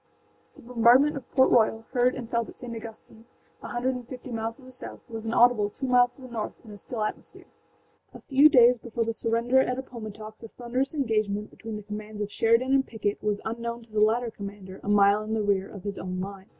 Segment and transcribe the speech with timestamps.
[0.55, 2.75] The bombardment of Port Royal, heard and felt at St.
[2.75, 3.25] Augustine,
[3.61, 6.53] a hundred and fifty miles to the south, was inaudible two miles to the north
[6.65, 7.45] in a still atmosphere.
[8.11, 12.31] A few days before the surrender at Appomattox a thunderous engagement between the commands of
[12.31, 15.83] Sheridan and Pickett was unknown to the latter commander, a mile in the rear of
[15.83, 16.47] his own line.